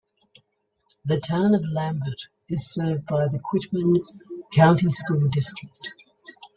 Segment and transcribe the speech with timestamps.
[1.05, 4.01] The Town of Lambert is served by the Quitman
[4.51, 5.77] County School District.